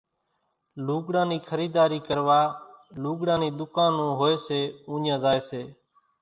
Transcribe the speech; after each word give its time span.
لوڳڙان 0.85 1.25
نِي 1.29 1.37
خريڌاري 1.49 1.99
ڪروا 2.07 2.41
لوڳڙان 3.03 3.39
نِي 3.43 3.49
ڌُڪانون 3.57 4.09
ھوئي 4.19 4.35
سي 4.45 4.59
اُوڃان 4.89 5.17
زائي 5.23 5.41
سي 5.49 5.61